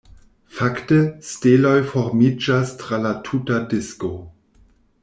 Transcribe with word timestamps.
Fakte, 0.59 0.97
steloj 1.33 1.75
formiĝas 1.91 2.73
tra 2.81 3.01
la 3.07 3.13
tuta 3.29 3.65
disko. 3.77 4.13